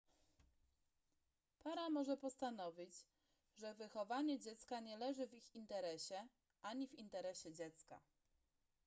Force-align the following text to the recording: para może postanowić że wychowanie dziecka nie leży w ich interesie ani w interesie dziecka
para 1.63 1.89
może 1.89 2.17
postanowić 2.17 2.91
że 3.55 3.73
wychowanie 3.73 4.39
dziecka 4.39 4.79
nie 4.79 4.97
leży 4.97 5.27
w 5.27 5.33
ich 5.33 5.55
interesie 5.55 6.27
ani 6.61 6.87
w 6.87 6.93
interesie 6.93 7.53
dziecka 7.53 8.01